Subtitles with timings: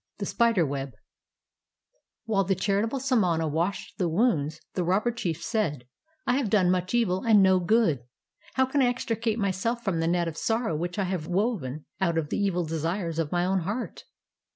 [0.17, 0.93] THE SPIDER WEB
[2.25, 5.85] While the charitable samana washed the wounds, the robber chief said:
[6.25, 8.03] "I have done much evil and no good.
[8.55, 12.17] How can I extricate myself from the net of sorrow which I have woven out
[12.17, 14.05] of the evil desires of my own heart?